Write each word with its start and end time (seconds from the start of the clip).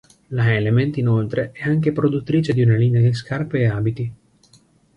La 0.29 0.55
Element, 0.55 0.97
inoltre, 0.97 1.51
è 1.53 1.63
anche 1.69 1.91
produttrice 1.91 2.53
di 2.53 2.63
una 2.63 2.73
linea 2.75 2.99
di 2.99 3.13
scarpe 3.13 3.59
e 3.59 3.65
abiti. 3.67 4.13